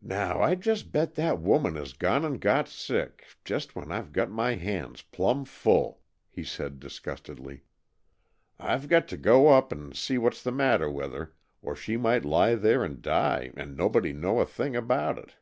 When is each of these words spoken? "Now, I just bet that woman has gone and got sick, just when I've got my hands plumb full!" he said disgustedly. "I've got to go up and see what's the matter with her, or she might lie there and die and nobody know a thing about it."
"Now, 0.00 0.40
I 0.42 0.54
just 0.54 0.92
bet 0.92 1.16
that 1.16 1.40
woman 1.40 1.74
has 1.74 1.92
gone 1.92 2.24
and 2.24 2.40
got 2.40 2.68
sick, 2.68 3.24
just 3.44 3.74
when 3.74 3.90
I've 3.90 4.12
got 4.12 4.30
my 4.30 4.54
hands 4.54 5.02
plumb 5.02 5.44
full!" 5.44 6.02
he 6.30 6.44
said 6.44 6.78
disgustedly. 6.78 7.64
"I've 8.60 8.88
got 8.88 9.08
to 9.08 9.16
go 9.16 9.48
up 9.48 9.72
and 9.72 9.92
see 9.96 10.18
what's 10.18 10.44
the 10.44 10.52
matter 10.52 10.88
with 10.88 11.12
her, 11.14 11.34
or 11.62 11.74
she 11.74 11.96
might 11.96 12.24
lie 12.24 12.54
there 12.54 12.84
and 12.84 13.02
die 13.02 13.50
and 13.56 13.76
nobody 13.76 14.12
know 14.12 14.38
a 14.38 14.46
thing 14.46 14.76
about 14.76 15.18
it." 15.18 15.34